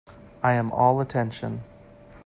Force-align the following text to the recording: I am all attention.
I 0.41 0.53
am 0.53 0.71
all 0.71 0.99
attention. 0.99 1.61